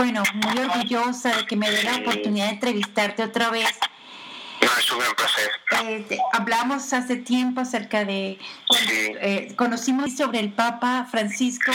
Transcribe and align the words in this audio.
bueno, 0.00 0.22
muy 0.32 0.58
orgullosa 0.58 1.36
de 1.36 1.44
que 1.44 1.56
me 1.56 1.70
dé 1.70 1.82
la 1.82 1.96
oportunidad 1.96 2.46
de 2.46 2.52
entrevistarte 2.52 3.22
otra 3.22 3.50
vez. 3.50 3.68
No, 4.62 4.68
es 4.78 4.90
un 4.90 4.98
gran 4.98 5.14
placer. 5.14 5.50
Eh, 5.84 6.18
hablamos 6.32 6.90
hace 6.94 7.16
tiempo 7.16 7.60
acerca 7.60 8.06
de... 8.06 8.38
Eh, 8.88 9.52
conocimos 9.56 10.16
sobre 10.16 10.40
el 10.40 10.54
Papa 10.54 11.06
Francisco 11.10 11.70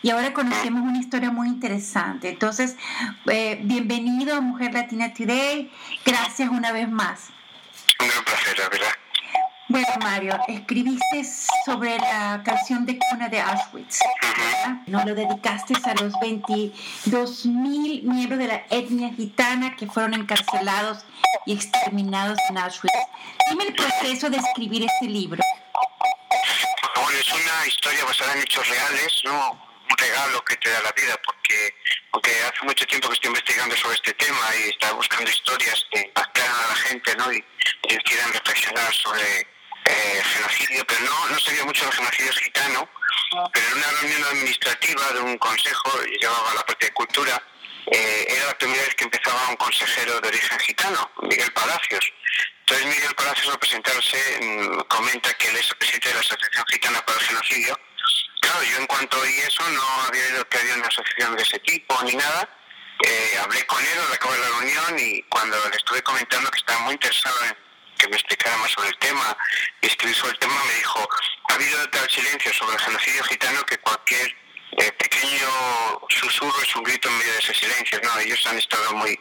y 0.00 0.08
ahora 0.08 0.32
conocemos 0.32 0.88
una 0.88 0.98
historia 0.98 1.30
muy 1.30 1.48
interesante. 1.48 2.30
Entonces, 2.30 2.76
eh, 3.30 3.58
bienvenido 3.62 4.36
a 4.36 4.40
Mujer 4.40 4.72
Latina 4.72 5.12
Today. 5.12 5.70
Gracias 6.02 6.48
una 6.48 6.72
vez 6.72 6.88
más. 6.88 7.28
Un 8.00 8.08
gran 8.08 8.24
placer, 8.24 8.58
la 8.58 8.68
verdad. 8.70 9.05
Bueno, 9.68 9.88
Mario, 10.00 10.38
escribiste 10.46 11.24
sobre 11.64 11.98
la 11.98 12.40
canción 12.44 12.86
de 12.86 13.00
cuna 13.10 13.28
de 13.28 13.40
Auschwitz. 13.40 13.98
¿no? 14.86 15.04
Lo 15.04 15.12
dedicaste 15.12 15.74
a 15.84 15.94
los 15.94 16.12
22 16.20 17.46
mil 17.46 18.04
miembros 18.04 18.38
de 18.38 18.46
la 18.46 18.62
etnia 18.70 19.10
gitana 19.14 19.74
que 19.74 19.88
fueron 19.88 20.14
encarcelados 20.14 21.04
y 21.46 21.54
exterminados 21.54 22.38
en 22.48 22.58
Auschwitz. 22.58 22.94
Dime 23.50 23.64
el 23.64 23.74
proceso 23.74 24.30
de 24.30 24.36
escribir 24.36 24.84
este 24.84 25.06
libro. 25.06 25.42
Bueno, 26.94 27.18
es 27.18 27.32
una 27.32 27.66
historia 27.66 28.04
basada 28.04 28.34
en 28.34 28.42
hechos 28.42 28.68
reales, 28.68 29.20
¿no? 29.24 29.50
Un 29.90 29.98
regalo 29.98 30.44
que 30.44 30.56
te 30.58 30.70
da 30.70 30.80
la 30.82 30.92
vida, 30.92 31.20
porque 31.24 31.74
aunque 32.12 32.30
hace 32.30 32.64
mucho 32.64 32.86
tiempo 32.86 33.08
que 33.08 33.14
estoy 33.14 33.28
investigando 33.30 33.76
sobre 33.76 33.96
este 33.96 34.14
tema 34.14 34.46
y 34.64 34.70
estaba 34.70 34.92
buscando 34.92 35.28
historias 35.28 35.84
que 35.90 36.02
impactaran 36.02 36.54
a 36.54 36.68
la 36.68 36.74
gente, 36.76 37.16
¿no? 37.16 37.32
Y, 37.32 37.44
y 37.88 37.96
quieran 37.98 38.32
reflexionar 38.32 38.94
sobre 38.94 39.55
eh, 39.86 40.22
genocidio, 40.24 40.84
pero 40.86 41.00
no, 41.00 41.28
no 41.28 41.38
sabía 41.38 41.64
mucho 41.64 41.84
del 41.84 41.94
genocidio 41.94 42.32
gitano, 42.32 42.88
pero 43.52 43.66
en 43.66 43.74
una 43.74 43.90
reunión 44.00 44.24
administrativa 44.24 45.12
de 45.12 45.20
un 45.20 45.38
consejo, 45.38 46.02
llevaba 46.20 46.54
la 46.54 46.66
parte 46.66 46.86
de 46.86 46.92
cultura, 46.92 47.42
eh, 47.90 48.26
era 48.28 48.46
la 48.46 48.58
primera 48.58 48.82
vez 48.82 48.94
que 48.96 49.04
empezaba 49.04 49.48
un 49.48 49.56
consejero 49.56 50.20
de 50.20 50.28
origen 50.28 50.58
gitano, 50.58 51.10
Miguel 51.22 51.52
Palacios. 51.52 52.12
Entonces 52.60 52.86
Miguel 52.86 53.14
Palacios 53.14 53.48
al 53.48 53.58
presentarse 53.60 54.18
mm, 54.40 54.80
comenta 54.88 55.32
que 55.34 55.48
él 55.48 55.56
es 55.56 55.70
el 55.70 55.76
presidente 55.76 56.08
de 56.08 56.14
la 56.14 56.20
Asociación 56.20 56.64
Gitana 56.66 57.06
para 57.06 57.18
el 57.20 57.24
Genocidio. 57.26 57.78
Claro, 58.40 58.62
yo 58.64 58.76
en 58.78 58.86
cuanto 58.86 59.20
oí 59.20 59.34
eso 59.38 59.70
no 59.70 59.82
había 60.08 60.24
oído 60.24 60.48
que 60.48 60.58
había 60.58 60.74
una 60.74 60.88
asociación 60.88 61.36
de 61.36 61.42
ese 61.42 61.58
tipo 61.60 62.02
ni 62.02 62.16
nada. 62.16 62.48
Eh, 63.04 63.38
hablé 63.40 63.64
con 63.66 63.80
él 63.80 63.98
al 64.08 64.12
acabar 64.14 64.38
la 64.38 64.48
reunión 64.48 64.98
y 64.98 65.22
cuando 65.24 65.56
le 65.68 65.76
estuve 65.76 66.02
comentando 66.02 66.50
que 66.50 66.58
estaba 66.58 66.80
muy 66.80 66.94
interesado 66.94 67.44
en 67.44 67.56
me 68.08 68.16
explicara 68.16 68.56
más 68.58 68.70
sobre 68.70 68.88
el 68.88 68.98
tema 68.98 69.36
y 69.80 69.86
escribir 69.86 70.16
sobre 70.16 70.32
el 70.32 70.38
tema, 70.38 70.64
me 70.64 70.74
dijo, 70.74 71.08
ha 71.48 71.54
habido 71.54 71.88
tal 71.90 72.10
silencio 72.10 72.52
sobre 72.52 72.76
el 72.76 72.82
genocidio 72.82 73.24
gitano 73.24 73.62
que 73.64 73.78
cualquier 73.78 74.36
eh, 74.78 74.92
pequeño 74.92 75.48
susurro 76.08 76.62
es 76.62 76.76
un 76.76 76.82
grito 76.84 77.08
en 77.08 77.18
medio 77.18 77.32
de 77.32 77.38
ese 77.38 77.54
silencio, 77.54 78.00
¿no? 78.02 78.18
Ellos 78.18 78.46
han 78.46 78.58
estado 78.58 78.92
muy 78.94 79.18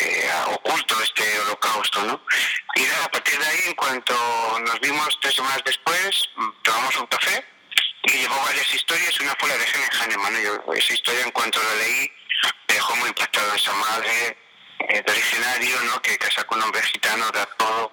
eh, 0.00 0.30
oculto 0.46 1.00
este 1.02 1.40
holocausto, 1.40 2.02
¿no? 2.02 2.24
Y 2.76 2.86
a 3.04 3.08
partir 3.10 3.38
de 3.38 3.46
ahí, 3.46 3.60
en 3.66 3.74
cuanto 3.74 4.14
nos 4.66 4.80
vimos 4.80 5.18
tres 5.20 5.34
semanas 5.34 5.62
después, 5.64 6.28
tomamos 6.62 6.96
un 6.96 7.06
café 7.06 7.44
y 8.04 8.12
llevó 8.12 8.36
varias 8.44 8.74
historias, 8.74 9.20
una 9.20 9.34
fue 9.38 9.48
la 9.48 9.56
de 9.56 9.64
Helen 9.64 9.90
Hahnemann, 9.92 10.42
Yo, 10.42 10.72
esa 10.74 10.94
historia 10.94 11.22
en 11.22 11.30
cuanto 11.30 11.62
la 11.62 11.74
leí 11.76 12.10
dejó 12.68 12.96
muy 12.96 13.08
impactado 13.08 13.54
esa 13.54 13.72
madre, 13.74 14.36
eh, 14.88 15.04
¿no? 15.84 16.02
que 16.02 16.18
casa 16.18 16.44
con 16.44 16.58
un 16.58 16.64
hombre 16.64 16.82
gitano, 16.82 17.30
da 17.30 17.46
todo, 17.56 17.92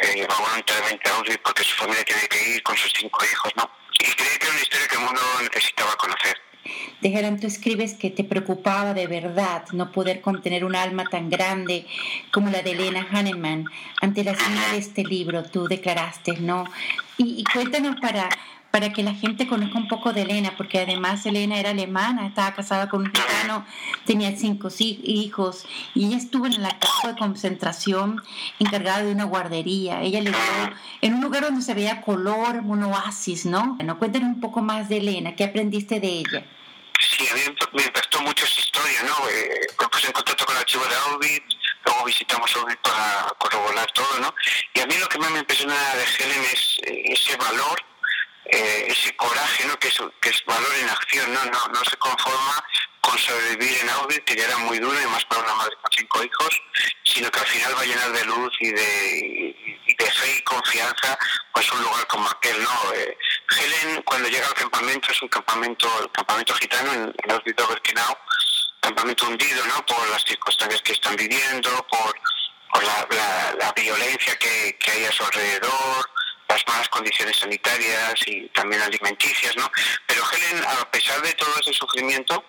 eh, 0.00 0.26
va 0.26 0.36
voluntariamente 0.36 1.08
a 1.08 1.14
Auschwitz 1.16 1.40
porque 1.42 1.64
su 1.64 1.76
familia 1.76 2.04
tiene 2.04 2.28
que 2.28 2.50
ir 2.50 2.62
con 2.62 2.76
sus 2.76 2.92
cinco 2.96 3.24
hijos, 3.24 3.52
¿no? 3.56 3.70
Y 3.98 4.12
cree 4.12 4.38
que 4.38 4.44
era 4.44 4.52
una 4.52 4.62
historia 4.62 4.88
que 4.88 4.94
el 4.94 5.00
mundo 5.00 5.20
conocer. 5.50 5.75
De 7.06 7.38
tú 7.40 7.46
escribes 7.46 7.94
que 7.94 8.10
te 8.10 8.24
preocupaba 8.24 8.92
de 8.92 9.06
verdad 9.06 9.62
no 9.70 9.92
poder 9.92 10.20
contener 10.20 10.64
un 10.64 10.74
alma 10.74 11.04
tan 11.04 11.30
grande 11.30 11.86
como 12.32 12.50
la 12.50 12.62
de 12.62 12.72
Elena 12.72 13.06
Hahnemann. 13.08 13.66
Ante 14.02 14.24
la 14.24 14.34
señal 14.34 14.72
de 14.72 14.78
este 14.78 15.04
libro, 15.04 15.44
tú 15.44 15.68
declaraste, 15.68 16.40
¿no? 16.40 16.64
Y, 17.16 17.36
y 17.38 17.44
cuéntanos 17.44 18.00
para, 18.00 18.28
para 18.72 18.92
que 18.92 19.04
la 19.04 19.14
gente 19.14 19.46
conozca 19.46 19.78
un 19.78 19.86
poco 19.86 20.12
de 20.12 20.22
Elena, 20.22 20.54
porque 20.56 20.80
además 20.80 21.24
Elena 21.24 21.60
era 21.60 21.70
alemana, 21.70 22.26
estaba 22.26 22.52
casada 22.54 22.88
con 22.88 23.02
un 23.02 23.06
gitano, 23.06 23.64
tenía 24.04 24.36
cinco 24.36 24.68
hijos 24.80 25.64
y 25.94 26.06
ella 26.06 26.16
estuvo 26.16 26.46
en 26.46 26.60
la 26.60 26.76
casa 26.76 27.12
de 27.12 27.18
concentración 27.20 28.20
encargada 28.58 29.04
de 29.04 29.12
una 29.12 29.26
guardería. 29.26 30.02
Ella 30.02 30.20
le 30.22 30.30
dio 30.30 30.38
en 31.02 31.14
un 31.14 31.20
lugar 31.20 31.44
donde 31.44 31.62
se 31.62 31.72
veía 31.72 32.00
color, 32.00 32.62
un 32.64 32.82
oasis, 32.82 33.46
¿no? 33.46 33.76
Bueno, 33.76 33.96
cuéntanos 33.96 34.28
un 34.28 34.40
poco 34.40 34.60
más 34.60 34.88
de 34.88 34.96
Elena, 34.96 35.36
¿qué 35.36 35.44
aprendiste 35.44 36.00
de 36.00 36.08
ella? 36.08 36.44
Sí, 37.16 37.26
a 37.28 37.34
mí 37.34 37.40
me 37.72 37.82
impactó 37.82 38.20
mucho 38.20 38.44
esa 38.44 38.60
historia, 38.60 39.02
¿no? 39.04 39.28
Eh, 39.30 39.60
en 39.70 40.12
contacto 40.12 40.44
con 40.44 40.54
el 40.54 40.60
archivo 40.60 40.84
de 40.84 40.94
Auschwitz, 40.96 41.56
luego 41.84 42.04
visitamos 42.04 42.54
Auschwitz 42.54 42.80
para 42.82 43.34
corroborar 43.38 43.90
todo, 43.92 44.20
¿no? 44.20 44.34
Y 44.74 44.80
a 44.80 44.86
mí 44.86 44.98
lo 44.98 45.08
que 45.08 45.18
más 45.18 45.30
me 45.30 45.38
impresiona 45.38 45.74
de 45.94 46.04
Helen 46.04 46.44
es 46.52 46.78
eh, 46.82 47.02
ese 47.06 47.36
valor 47.36 47.82
eh, 48.48 48.86
ese 48.88 49.16
coraje, 49.16 49.66
¿no? 49.66 49.76
Que 49.78 49.88
es, 49.88 49.98
que 50.20 50.28
es 50.28 50.44
valor 50.44 50.72
en 50.80 50.88
acción, 50.88 51.32
¿no? 51.32 51.44
No, 51.46 51.66
no 51.68 51.84
se 51.84 51.96
conforma 51.96 52.64
con 53.00 53.18
sobrevivir 53.18 53.78
en 53.80 53.90
Audi, 53.90 54.20
que 54.20 54.36
ya 54.36 54.44
era 54.44 54.58
muy 54.58 54.78
duro 54.78 55.00
y 55.00 55.06
más 55.06 55.24
para 55.24 55.42
una 55.42 55.54
madre 55.54 55.76
con 55.82 55.90
cinco 55.96 56.22
hijos, 56.22 56.62
sino 57.04 57.30
que 57.30 57.40
al 57.40 57.46
final 57.46 57.74
va 57.76 57.80
a 57.80 57.84
llenar 57.84 58.12
de 58.12 58.24
luz 58.24 58.52
y 58.60 58.70
de, 58.70 59.56
y 59.86 59.94
de 59.94 60.10
fe 60.10 60.36
y 60.38 60.42
confianza 60.42 61.18
pues 61.52 61.70
un 61.72 61.82
lugar 61.82 62.06
como 62.06 62.28
aquel, 62.28 62.62
¿no? 62.62 62.92
Eh, 62.94 63.18
Helen, 63.50 64.02
cuando 64.02 64.28
llega 64.28 64.46
al 64.46 64.54
campamento, 64.54 65.10
es 65.10 65.22
un 65.22 65.28
campamento, 65.28 65.88
el 66.02 66.10
campamento 66.10 66.54
gitano 66.54 66.92
en, 66.92 67.02
en 67.02 67.30
Auschwitz-Birkenau, 67.30 68.18
campamento 68.80 69.26
hundido, 69.26 69.64
¿no? 69.66 69.84
Por 69.86 70.08
las 70.08 70.22
circunstancias 70.24 70.82
que 70.82 70.92
están 70.92 71.16
viviendo, 71.16 71.70
por, 71.88 72.14
la, 72.82 73.72
violencia 73.74 74.36
que, 74.38 74.76
que 74.78 74.90
hay 74.90 75.04
a 75.04 75.12
su 75.12 75.24
alrededor, 75.24 76.10
las 76.48 76.66
malas 76.66 76.88
condiciones 76.88 77.38
sanitarias 77.38 78.14
y 78.26 78.48
también 78.48 78.82
alimenticias, 78.82 79.56
¿no? 79.56 79.70
Pero 80.06 80.22
Helen, 80.32 80.64
a 80.64 80.90
pesar 80.90 81.20
de 81.22 81.32
todo 81.34 81.52
ese 81.60 81.72
sufrimiento, 81.72 82.44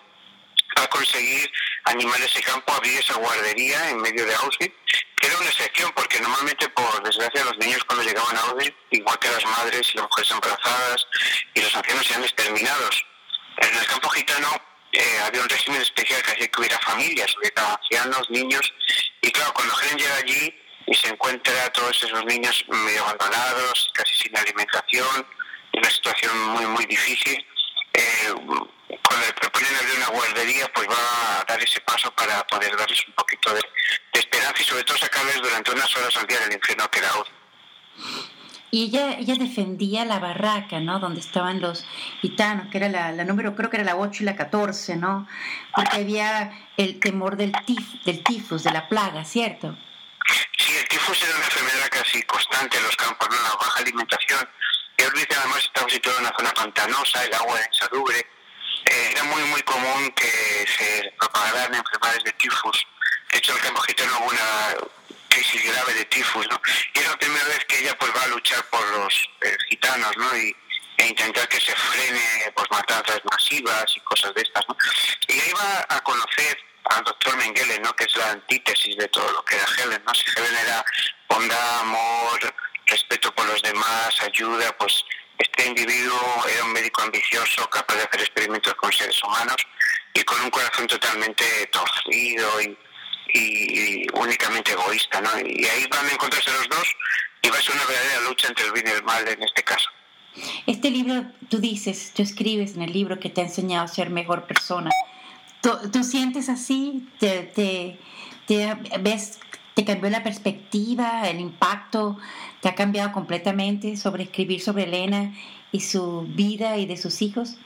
va 0.76 0.84
a 0.84 0.88
conseguir 0.88 1.50
animar 1.84 2.20
ese 2.20 2.42
campo, 2.42 2.72
abrir 2.72 2.98
esa 2.98 3.14
guardería 3.14 3.90
en 3.90 4.00
medio 4.00 4.24
de 4.26 4.34
Auschwitz, 4.34 4.74
era 5.28 5.38
una 5.38 5.48
excepción, 5.48 5.92
porque 5.94 6.20
normalmente, 6.20 6.68
por 6.70 7.02
desgracia, 7.02 7.44
los 7.44 7.58
niños 7.58 7.84
cuando 7.84 8.04
llegaban 8.04 8.36
a 8.36 8.40
Auschwitz, 8.40 8.74
igual 8.90 9.18
que 9.18 9.30
las 9.30 9.44
madres 9.44 9.90
y 9.92 9.96
las 9.96 10.06
mujeres 10.06 10.30
embarazadas 10.30 11.06
y 11.54 11.60
los 11.60 11.76
ancianos, 11.76 12.10
eran 12.10 12.24
exterminados. 12.24 13.04
En 13.58 13.76
el 13.76 13.86
campo 13.86 14.08
gitano 14.10 14.48
eh, 14.92 15.20
había 15.26 15.42
un 15.42 15.48
régimen 15.48 15.82
especial 15.82 16.22
que 16.22 16.32
hacía 16.32 16.48
que 16.48 16.60
hubiera 16.60 16.78
familias, 16.80 17.36
hubiera 17.36 17.74
ancianos, 17.74 18.30
niños, 18.30 18.72
y 19.20 19.30
claro, 19.30 19.52
cuando 19.54 19.74
Helen 19.80 19.98
llega 19.98 20.16
allí, 20.16 20.54
y 20.86 20.94
se 20.94 21.08
encuentra 21.08 21.64
a 21.64 21.70
todos 21.70 22.02
esos 22.02 22.24
niños 22.24 22.64
medio 22.66 23.04
abandonados, 23.04 23.90
casi 23.92 24.14
sin 24.14 24.36
alimentación, 24.36 25.26
en 25.72 25.80
una 25.80 25.90
situación 25.90 26.38
muy, 26.48 26.66
muy 26.66 26.86
difícil. 26.86 27.46
Eh, 27.92 28.32
cuando 29.04 29.26
le 29.26 29.32
proponen 29.34 29.76
abrir 29.76 29.96
una 29.96 30.08
guardería, 30.08 30.72
pues 30.72 30.88
va 30.88 31.40
a 31.40 31.44
dar 31.44 31.62
ese 31.62 31.80
paso 31.82 32.10
para 32.12 32.46
poder 32.46 32.74
darles 32.74 33.06
un 33.06 33.12
poquito 33.14 33.52
de, 33.52 33.60
esperanza 34.48 34.62
y 34.62 34.64
sobre 34.64 34.84
todo 34.84 34.98
sacarles 34.98 35.36
durante 35.36 35.70
unas 35.70 35.96
horas 35.96 36.16
al 36.16 36.26
día 36.26 36.40
del 36.40 36.52
infierno 36.52 36.90
que 36.90 36.98
era 36.98 37.14
hoy. 37.14 37.26
Y 38.70 38.84
ella, 38.84 39.16
ella 39.18 39.34
defendía 39.38 40.04
la 40.04 40.18
barraca, 40.18 40.78
¿no? 40.78 40.98
Donde 40.98 41.20
estaban 41.20 41.60
los 41.60 41.86
gitanos, 42.20 42.68
que 42.70 42.76
era 42.76 42.88
la, 42.90 43.12
la, 43.12 43.24
número, 43.24 43.56
creo 43.56 43.70
que 43.70 43.78
era 43.78 43.84
la 43.84 43.96
8 43.96 44.22
y 44.22 44.26
la 44.26 44.36
14, 44.36 44.96
¿no? 44.96 45.26
Porque 45.74 45.96
había 45.96 46.52
el 46.76 47.00
temor 47.00 47.36
del, 47.36 47.52
tif, 47.64 48.04
del 48.04 48.22
tifus, 48.22 48.64
de 48.64 48.72
la 48.72 48.86
plaga, 48.88 49.24
¿cierto? 49.24 49.74
Sí, 50.58 50.76
el 50.76 50.86
tifus 50.88 51.22
era 51.22 51.34
una 51.34 51.44
enfermedad 51.46 51.88
casi 51.90 52.22
constante 52.24 52.76
en 52.76 52.82
los 52.84 52.96
campos, 52.96 53.28
¿no? 53.30 53.36
la 53.36 53.54
baja 53.54 53.80
alimentación. 53.80 54.48
Y 54.98 55.02
además 55.02 55.64
estaba 55.64 55.88
situado 55.88 56.18
en 56.18 56.26
una 56.26 56.34
zona 56.36 56.52
pantanosa, 56.52 57.24
el 57.24 57.34
agua 57.34 57.58
insalubre. 57.72 58.18
Eh, 58.18 59.10
era 59.12 59.22
muy, 59.24 59.42
muy 59.44 59.62
común 59.62 60.10
que 60.10 60.66
se 60.66 61.14
propagaran 61.18 61.74
enfermedades 61.74 62.24
de 62.24 62.32
tifus. 62.32 62.86
De 63.32 63.38
hecho, 63.38 63.52
en 63.52 63.58
el 63.58 63.64
campo 63.64 63.80
gitano 63.82 64.18
hubo 64.18 64.30
una 64.30 64.74
crisis 65.28 65.64
grave 65.64 65.94
de 65.94 66.04
tifus, 66.06 66.48
¿no? 66.48 66.60
Y 66.94 66.98
es 66.98 67.08
la 67.08 67.16
primera 67.16 67.44
vez 67.44 67.64
que 67.66 67.78
ella 67.78 67.96
pues 67.98 68.07
va 68.18 68.24
a 68.24 68.28
luchar 68.28 68.64
por 68.70 68.86
los 68.98 69.14
eh, 69.42 69.56
gitanos, 69.70 70.16
¿no? 70.16 70.36
Y, 70.36 70.54
e 70.98 71.06
intentar 71.06 71.46
que 71.48 71.60
se 71.60 71.72
frene 71.76 72.52
pues 72.56 72.66
matanzas 72.72 73.20
masivas 73.30 73.84
y 73.94 74.00
cosas 74.00 74.34
de 74.34 74.42
estas, 74.42 74.64
¿no? 74.68 74.76
Y 75.28 75.38
ahí 75.38 75.52
va 75.52 75.86
a 75.88 76.00
conocer 76.00 76.58
al 76.90 77.04
doctor 77.04 77.36
Mengele, 77.36 77.78
¿no? 77.80 77.94
que 77.94 78.04
es 78.04 78.16
la 78.16 78.30
antítesis 78.30 78.96
de 78.96 79.08
todo 79.08 79.30
lo 79.32 79.44
que 79.44 79.56
era 79.56 79.66
Helen. 79.78 80.02
¿no? 80.06 80.14
Si 80.14 80.24
Helen 80.36 80.56
era 80.56 80.84
bondad, 81.28 81.80
amor, 81.80 82.54
respeto 82.86 83.32
por 83.34 83.46
los 83.46 83.62
demás, 83.62 84.20
ayuda, 84.22 84.76
pues 84.78 85.04
este 85.38 85.66
individuo 85.66 86.44
era 86.52 86.64
un 86.64 86.72
médico 86.72 87.02
ambicioso, 87.02 87.68
capaz 87.70 87.94
de 87.96 88.02
hacer 88.02 88.20
experimentos 88.20 88.74
con 88.74 88.92
seres 88.92 89.22
humanos 89.22 89.56
y 90.14 90.22
con 90.22 90.40
un 90.40 90.50
corazón 90.50 90.86
totalmente 90.86 91.44
torcido 91.66 92.60
y, 92.62 92.78
y, 93.34 93.87
únicamente 94.20 94.72
egoísta. 94.72 95.20
¿no? 95.20 95.30
Y 95.40 95.64
ahí 95.64 95.86
van 95.90 96.06
a 96.06 96.12
encontrarse 96.12 96.50
los 96.50 96.68
dos 96.68 96.88
y 97.42 97.48
va 97.48 97.58
a 97.58 97.62
ser 97.62 97.74
una 97.74 97.84
verdadera 97.86 98.20
lucha 98.28 98.48
entre 98.48 98.66
el 98.66 98.72
bien 98.72 98.86
y 98.88 98.90
el 98.90 99.02
mal 99.02 99.26
en 99.26 99.42
este 99.42 99.62
caso. 99.62 99.88
Este 100.66 100.90
libro, 100.90 101.24
tú 101.48 101.58
dices, 101.58 102.12
tú 102.14 102.22
escribes 102.22 102.76
en 102.76 102.82
el 102.82 102.92
libro 102.92 103.18
que 103.18 103.30
te 103.30 103.40
ha 103.40 103.44
enseñado 103.44 103.84
a 103.84 103.88
ser 103.88 104.10
mejor 104.10 104.46
persona 104.46 104.90
¿Tú, 105.60 106.04
sientes 106.04 106.48
así? 106.48 107.08
¿Te, 107.18 107.42
te, 107.42 107.98
te, 108.46 108.76
ves, 109.00 109.40
¿Te 109.74 109.84
cambió 109.84 110.08
la 110.08 110.22
perspectiva, 110.22 111.28
el 111.28 111.40
impacto? 111.40 112.18
¿Te 112.60 112.68
ha 112.68 112.74
cambiado 112.74 113.12
completamente 113.12 113.96
sobre 113.96 114.24
escribir 114.24 114.60
sobre 114.60 114.84
Elena 114.84 115.34
y 115.72 115.80
su 115.80 116.22
vida 116.28 116.76
y 116.78 116.86
de 116.86 116.96
sus 116.96 117.22
hijos? 117.22 117.56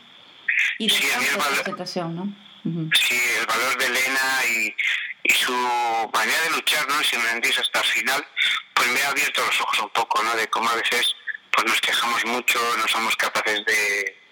Y 0.78 0.88
sí, 0.88 1.04
el 1.04 1.38
valor, 1.38 2.10
¿no? 2.10 2.34
Sí, 2.64 3.20
el 3.40 3.46
valor 3.46 3.76
de 3.76 3.86
Elena 3.86 4.44
y, 4.48 4.76
y 5.24 5.32
su 5.32 5.52
manera 5.52 6.42
de 6.42 6.50
luchar, 6.50 6.86
¿no? 6.88 7.02
Si 7.02 7.16
me 7.16 7.28
hasta 7.28 7.80
el 7.80 7.86
final, 7.86 8.26
pues 8.74 8.88
me 8.88 9.02
ha 9.02 9.08
abierto 9.08 9.44
los 9.44 9.60
ojos 9.60 9.78
un 9.80 9.90
poco, 9.90 10.22
¿no? 10.22 10.34
De 10.36 10.48
cómo 10.48 10.70
a 10.70 10.76
veces 10.76 11.14
pues 11.52 11.66
nos 11.66 11.80
quejamos 11.80 12.24
mucho, 12.24 12.58
no 12.78 12.88
somos 12.88 13.16
capaces 13.16 13.64
de, 13.64 14.22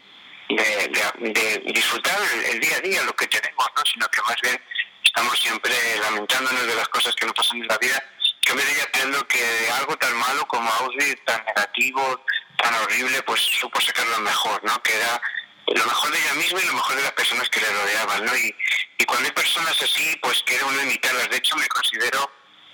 de, 0.48 1.62
disfrutar 1.66 2.18
el, 2.50 2.60
día 2.60 2.76
a 2.76 2.80
día, 2.80 3.02
lo 3.02 3.14
que 3.14 3.26
tenemos, 3.26 3.66
¿no? 3.76 3.82
Sino 3.84 4.08
que 4.08 4.22
más 4.22 4.36
bien 4.42 4.62
estamos 5.04 5.38
siempre 5.38 5.74
lamentándonos 6.00 6.66
de 6.66 6.74
las 6.74 6.88
cosas 6.88 7.14
que 7.16 7.26
nos 7.26 7.34
pasan 7.34 7.60
en 7.60 7.68
la 7.68 7.78
vida. 7.78 8.02
Yo 8.42 8.54
me 8.54 8.64
diría 8.64 8.84
aprendo 8.84 9.26
que 9.28 9.44
algo 9.78 9.96
tan 9.98 10.16
malo 10.16 10.46
como 10.46 10.70
Auschwitz, 10.70 11.24
tan 11.24 11.44
negativo, 11.44 12.24
tan 12.56 12.74
horrible, 12.74 13.22
pues 13.22 13.40
supo 13.40 13.80
sacar 13.80 14.06
lo 14.06 14.20
mejor, 14.20 14.62
¿no? 14.64 14.82
Que 14.82 14.94
era 14.94 15.20
lo 15.70 15.84
mejor 15.84 16.10
de 16.10 16.18
ella 16.18 16.34
misma 16.34 16.60
y 16.60 16.66
lo 16.66 16.74
mejor 16.74 16.96
de 16.96 17.02
las 17.02 17.12
personas 17.12 17.48
que 17.48 17.60
le 17.60 17.68
rodeaban, 17.70 18.24
¿no? 18.24 18.36
Y, 18.36 18.54
y 18.98 19.04
cuando 19.04 19.26
hay 19.26 19.32
personas 19.32 19.80
así, 19.80 20.16
pues 20.20 20.42
quiere 20.44 20.64
uno 20.64 20.82
imitarlas. 20.82 21.30
De 21.30 21.36
hecho, 21.36 21.56
me 21.56 21.66
considero 21.68 22.30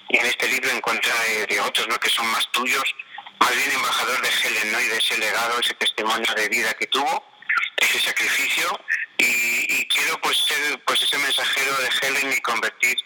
en 0.09 0.27
este 0.27 0.49
libro 0.49 0.71
en 0.71 0.81
contra 0.81 1.13
de, 1.49 1.61
otros, 1.61 1.89
¿no? 1.89 1.99
Que 1.99 2.09
son 2.09 2.27
más 2.29 2.51
tuyos, 2.53 2.85
más 3.39 3.55
bien 3.55 3.71
embajador 3.73 4.21
de 4.23 4.29
Helen, 4.29 4.73
¿no? 4.73 4.81
Y 4.81 4.87
de 4.87 4.97
ese 4.97 5.19
legado, 5.19 5.61
ese 5.61 5.75
testimonio 5.75 6.33
de 6.35 6.49
vida 6.49 6.73
que 6.75 6.87
tuvo, 6.87 7.25
ese 7.77 8.01
sacrificio. 8.01 8.81
Y, 9.19 9.87
quiero, 9.89 10.21
pues, 10.21 10.37
ser 10.39 10.83
pues 10.85 11.03
ese 11.03 11.17
mensajero 11.19 11.75
de 11.79 11.89
Helen 12.03 12.33
y 12.33 12.41
convertir 12.41 12.97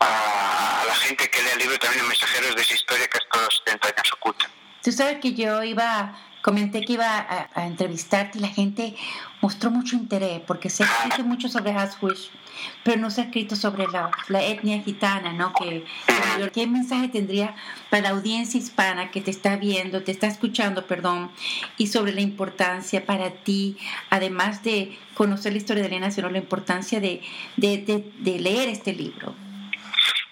a, 0.00 0.84
la 0.86 0.94
gente 0.94 1.28
que 1.28 1.42
lea 1.42 1.52
el 1.52 1.58
libro 1.58 1.78
también 1.78 2.02
en 2.02 2.08
mensajeros 2.08 2.54
de 2.56 2.62
esa 2.62 2.74
historia 2.74 3.06
que 3.08 3.18
hasta 3.18 3.42
los 3.42 3.62
70 3.66 3.88
años 3.88 4.12
oculta. 4.14 4.50
Tú 4.82 4.92
sabes 4.92 5.18
que 5.20 5.34
yo 5.34 5.62
iba 5.62 6.14
comenté 6.42 6.84
que 6.84 6.94
iba 6.94 7.26
a, 7.54 7.66
entrevistarte 7.66 8.38
y 8.38 8.40
la 8.40 8.48
gente 8.48 8.94
mostró 9.40 9.70
mucho 9.70 9.96
interés 9.96 10.40
porque 10.46 10.70
se 10.70 10.84
ha 10.84 10.86
escrito 10.86 11.24
mucho 11.24 11.48
sobre 11.48 11.72
Auschwitz, 11.72 12.30
pero 12.84 13.00
no 13.00 13.10
se 13.10 13.20
ha 13.20 13.24
escrito 13.24 13.56
sobre 13.56 13.86
la, 13.88 14.42
etnia 14.42 14.82
gitana, 14.82 15.32
¿no? 15.32 15.52
Que, 15.54 15.84
¿Qué 16.52 16.66
mensaje 16.66 17.08
tendría 17.08 17.54
para 17.90 18.04
la 18.04 18.08
audiencia 18.10 18.58
hispana 18.58 19.10
que 19.10 19.20
te 19.20 19.30
está 19.30 19.56
viendo, 19.56 20.02
te 20.02 20.12
está 20.12 20.26
escuchando, 20.26 20.86
perdón, 20.86 21.30
y 21.76 21.86
sobre 21.86 22.12
la 22.12 22.20
importancia 22.20 23.04
para 23.04 23.30
ti, 23.30 23.76
además 24.10 24.62
de 24.62 24.98
conocer 25.14 25.52
la 25.52 25.58
historia 25.58 25.82
de 25.82 25.88
Elena, 25.88 26.10
sino 26.10 26.30
la 26.30 26.38
importancia 26.38 27.00
de, 27.00 27.22
de 27.56 28.38
leer 28.38 28.68
este 28.68 28.92
libro? 28.92 29.34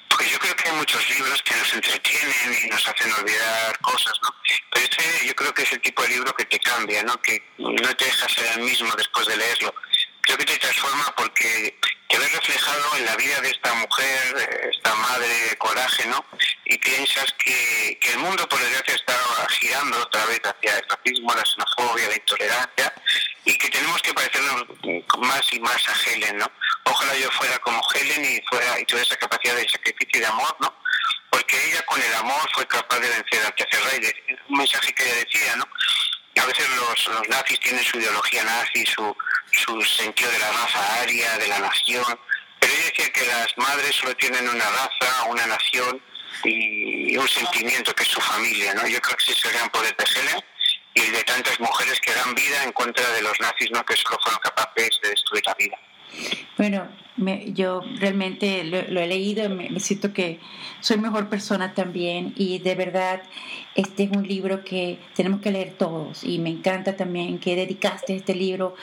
Porque 0.08 0.32
yo 0.32 0.38
creo 0.38 0.56
que 0.56 0.69
hay 0.69 0.76
muchos 0.76 1.08
libros 1.10 1.43
nos 1.69 1.75
entretienen 1.75 2.59
y 2.65 2.69
nos 2.69 2.88
hacen 2.88 3.12
olvidar 3.12 3.79
cosas, 3.81 4.15
¿no? 4.23 4.35
Pero 4.73 4.87
este 4.87 5.26
yo 5.26 5.35
creo 5.35 5.53
que 5.53 5.62
es 5.62 5.73
el 5.73 5.81
tipo 5.81 6.03
de 6.03 6.09
libro 6.09 6.35
que 6.35 6.44
te 6.47 6.59
cambia, 6.61 7.03
¿no? 7.03 7.20
Que 7.20 7.43
no 7.59 7.97
te 7.97 8.05
deja 8.05 8.29
ser 8.29 8.47
el 8.56 8.61
mismo 8.61 8.91
después 8.97 9.26
de 9.26 9.37
leerlo. 9.37 9.75
Creo 10.23 10.38
que 10.38 10.44
te 10.44 10.59
transforma 10.59 11.15
porque 11.17 11.79
te 12.09 12.19
ves 12.19 12.32
reflejado 12.32 12.97
en 12.97 13.06
la 13.06 13.17
vida 13.17 13.41
de 13.41 13.50
esta 13.50 13.75
mujer, 13.75 14.70
esta 14.73 14.94
madre 14.94 15.29
de 15.29 15.56
coraje, 15.56 16.06
¿no? 16.06 16.25
Y 16.65 16.79
piensas 16.79 17.32
que, 17.38 17.99
que 18.00 18.12
el 18.12 18.19
mundo, 18.19 18.49
por 18.49 18.61
desgracia, 18.61 18.94
está 18.94 19.15
girando 19.50 19.99
otra 20.00 20.25
vez 20.26 20.41
hacia 20.44 20.79
el 20.79 20.85
racismo, 20.88 21.35
la 21.35 21.44
xenofobia, 21.44 22.09
la 22.09 22.17
intolerancia, 22.17 22.94
y 23.44 23.56
que 23.56 23.69
tenemos 23.70 24.00
que 24.03 24.15
parecernos 24.15 24.65
más 25.19 25.53
y 25.53 25.61
más 25.61 25.82
a 25.88 26.11
Helen, 26.11 26.38
¿no? 26.38 26.50
Ojalá 26.85 27.15
yo 27.17 27.31
fuera 27.32 27.59
como 27.61 27.81
Helen 27.94 28.25
y 28.25 28.43
fuera 28.49 28.81
y 28.81 28.85
tuviera 28.85 29.06
esa 29.06 29.17
capacidad 29.17 29.56
de 29.56 29.69
sacrificio 29.69 30.19
y 30.19 30.20
de 30.20 30.26
amor, 30.26 30.56
¿no? 30.61 30.75
Porque 31.48 31.66
ella 31.66 31.82
con 31.86 32.02
el 32.02 32.14
amor 32.14 32.50
fue 32.52 32.66
capaz 32.66 33.00
de 33.00 33.08
vencer 33.08 33.46
al 33.46 33.54
tercer 33.54 33.80
rey. 33.84 34.12
Un 34.50 34.58
mensaje 34.58 34.92
que 34.92 35.02
ella 35.02 35.24
decía, 35.24 35.56
¿no? 35.56 35.66
A 36.42 36.46
veces 36.46 36.68
los, 36.76 37.06
los 37.08 37.28
nazis 37.28 37.58
tienen 37.60 37.82
su 37.82 37.98
ideología 37.98 38.44
nazi, 38.44 38.84
su, 38.84 39.16
su 39.50 39.80
sentido 39.82 40.30
de 40.30 40.38
la 40.40 40.52
raza 40.52 41.00
aria, 41.00 41.38
de 41.38 41.48
la 41.48 41.58
nación, 41.58 42.04
pero 42.60 42.72
ella 42.72 42.84
decía 42.84 43.12
que 43.12 43.26
las 43.26 43.46
madres 43.56 43.96
solo 43.96 44.14
tienen 44.16 44.46
una 44.46 44.64
raza, 44.64 45.24
una 45.28 45.46
nación 45.46 46.02
y 46.44 47.16
un 47.16 47.28
sentimiento 47.28 47.94
que 47.94 48.02
es 48.02 48.10
su 48.10 48.20
familia, 48.20 48.74
¿no? 48.74 48.86
Yo 48.86 49.00
creo 49.00 49.16
que 49.16 49.24
ese 49.24 49.32
es 49.32 49.44
el 49.46 49.52
gran 49.52 49.70
poder 49.70 49.96
de 49.96 50.04
Helen 50.04 50.44
y 50.94 51.10
de 51.10 51.24
tantas 51.24 51.58
mujeres 51.60 51.98
que 52.00 52.12
dan 52.12 52.34
vida 52.34 52.62
en 52.62 52.72
contra 52.72 53.08
de 53.10 53.22
los 53.22 53.40
nazis, 53.40 53.70
¿no? 53.70 53.84
que 53.86 53.96
solo 53.96 54.18
fueron 54.22 54.40
capaces 54.40 54.90
de 55.02 55.10
destruir 55.10 55.44
la 55.46 55.54
vida. 55.54 55.78
Bueno, 56.58 56.88
yo 57.55 57.82
realmente 57.99 58.65
lo, 58.65 59.00
he 59.00 59.06
leído, 59.06 59.49
me, 59.50 59.70
me, 59.70 59.81
siento 59.81 60.12
que 60.12 60.38
soy 60.81 60.99
mejor 60.99 61.29
persona 61.29 61.75
también 61.75 62.32
y 62.37 62.59
de 62.59 62.75
verdad 62.75 63.23
este 63.75 64.05
es 64.05 64.11
un 64.11 64.26
libro 64.26 64.65
que 64.65 64.99
tenemos 65.15 65.41
que 65.41 65.50
leer 65.50 65.75
todos 65.76 66.25
y 66.25 66.38
me 66.38 66.50
encanta 66.50 66.97
también 66.97 67.38
que 67.38 67.56
dedicaste 67.56 68.15
este 68.15 68.35
libro 68.35 68.75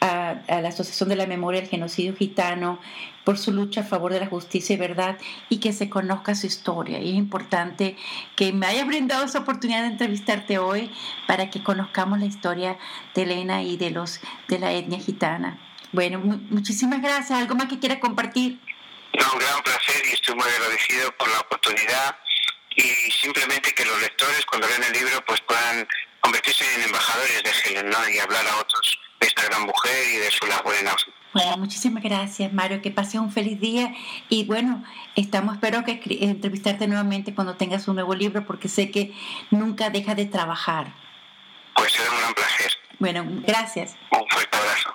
a, 0.00 0.40
la 0.48 0.68
Asociación 0.68 1.08
de 1.08 1.16
la 1.16 1.26
Memoria 1.26 1.60
del 1.60 1.70
Genocidio 1.70 2.14
Gitano 2.16 2.78
por 3.24 3.38
su 3.38 3.52
lucha 3.52 3.82
a 3.82 3.84
favor 3.84 4.12
de 4.12 4.20
la 4.20 4.26
justicia 4.26 4.74
y 4.74 4.78
verdad 4.78 5.18
y 5.48 5.58
que 5.58 5.72
se 5.72 5.90
conozca 5.90 6.34
su 6.34 6.46
historia. 6.46 6.98
Y 7.00 7.10
es 7.10 7.16
importante 7.16 7.96
que 8.34 8.52
me 8.52 8.66
haya 8.66 8.84
brindado 8.84 9.24
esa 9.24 9.40
oportunidad 9.40 9.82
de 9.82 9.88
entrevistarte 9.88 10.58
hoy 10.58 10.90
para 11.26 11.50
que 11.50 11.62
conozcamos 11.62 12.18
la 12.18 12.26
historia 12.26 12.78
de 13.14 13.22
Elena 13.22 13.62
y 13.62 13.76
de, 13.76 13.90
los, 13.90 14.20
de 14.48 14.58
la 14.58 14.72
etnia 14.72 14.98
gitana. 14.98 15.58
Bueno, 15.92 16.18
muchísimas 16.18 17.02
gracias. 17.02 17.38
¿Algo 17.38 17.54
más 17.54 17.68
que 17.68 17.78
quiera 17.78 17.98
compartir? 17.98 18.60
No, 19.18 19.32
un 19.32 19.38
gran 19.38 19.62
placer 19.62 20.02
y 20.08 20.12
estoy 20.14 20.34
muy 20.34 20.48
agradecido 20.48 21.10
por 21.16 21.28
la 21.28 21.40
oportunidad 21.40 22.16
y 22.76 23.10
simplemente 23.10 23.74
que 23.74 23.84
los 23.84 24.00
lectores 24.00 24.46
cuando 24.46 24.68
lean 24.68 24.84
el 24.84 24.92
libro 24.92 25.24
pues 25.26 25.40
puedan 25.40 25.86
convertirse 26.20 26.64
en 26.76 26.82
embajadores 26.82 27.42
de 27.42 27.50
Helen 27.64 27.90
¿no? 27.90 28.08
y 28.08 28.18
hablar 28.18 28.46
a 28.46 28.56
otros 28.58 28.98
de 29.20 29.26
esta 29.26 29.44
gran 29.44 29.62
mujer 29.62 30.08
y 30.14 30.16
de 30.18 30.30
su 30.30 30.46
labor 30.46 30.74
en 30.80 30.88
Auschwitz. 30.88 31.16
Bueno, 31.32 31.56
muchísimas 31.58 32.02
gracias, 32.02 32.52
Mario. 32.52 32.82
Que 32.82 32.90
pases 32.90 33.20
un 33.20 33.30
feliz 33.30 33.60
día. 33.60 33.94
Y 34.28 34.44
bueno, 34.44 34.84
estamos, 35.14 35.54
espero 35.54 35.84
que 35.84 36.00
entrevistarte 36.22 36.88
nuevamente 36.88 37.34
cuando 37.34 37.56
tengas 37.56 37.86
un 37.86 37.94
nuevo 37.94 38.14
libro, 38.14 38.44
porque 38.46 38.68
sé 38.68 38.90
que 38.90 39.14
nunca 39.50 39.90
deja 39.90 40.14
de 40.14 40.26
trabajar. 40.26 40.92
Pues 41.76 41.92
será 41.92 42.10
un 42.10 42.18
gran 42.18 42.34
placer. 42.34 42.72
Bueno, 42.98 43.24
gracias. 43.46 43.96
Un 44.10 44.28
fuerte 44.28 44.56
abrazo. 44.56 44.94